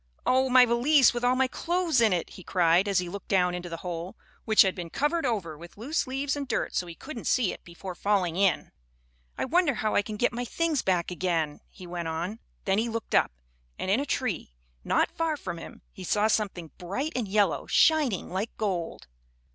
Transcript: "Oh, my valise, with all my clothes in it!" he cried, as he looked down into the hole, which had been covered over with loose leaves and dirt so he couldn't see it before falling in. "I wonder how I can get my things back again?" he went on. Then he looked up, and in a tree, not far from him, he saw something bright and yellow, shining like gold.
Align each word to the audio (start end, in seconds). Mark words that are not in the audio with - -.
"Oh, 0.25 0.49
my 0.49 0.65
valise, 0.65 1.13
with 1.13 1.23
all 1.23 1.35
my 1.35 1.45
clothes 1.47 2.01
in 2.01 2.11
it!" 2.11 2.31
he 2.31 2.41
cried, 2.43 2.87
as 2.87 2.97
he 2.97 3.07
looked 3.07 3.27
down 3.27 3.53
into 3.53 3.69
the 3.69 3.77
hole, 3.85 4.17
which 4.45 4.63
had 4.63 4.73
been 4.73 4.89
covered 4.89 5.27
over 5.27 5.55
with 5.55 5.77
loose 5.77 6.07
leaves 6.07 6.35
and 6.35 6.47
dirt 6.47 6.73
so 6.73 6.87
he 6.87 6.95
couldn't 6.95 7.27
see 7.27 7.53
it 7.53 7.63
before 7.63 7.93
falling 7.93 8.35
in. 8.35 8.71
"I 9.37 9.45
wonder 9.45 9.75
how 9.75 9.93
I 9.93 10.01
can 10.01 10.17
get 10.17 10.33
my 10.33 10.43
things 10.43 10.81
back 10.81 11.11
again?" 11.11 11.59
he 11.69 11.85
went 11.85 12.07
on. 12.07 12.39
Then 12.65 12.79
he 12.79 12.89
looked 12.89 13.13
up, 13.13 13.31
and 13.77 13.91
in 13.91 13.99
a 13.99 14.05
tree, 14.07 14.55
not 14.83 15.11
far 15.11 15.37
from 15.37 15.59
him, 15.59 15.83
he 15.93 16.03
saw 16.03 16.25
something 16.27 16.71
bright 16.79 17.13
and 17.15 17.27
yellow, 17.27 17.67
shining 17.67 18.31
like 18.31 18.49
gold. 18.57 19.05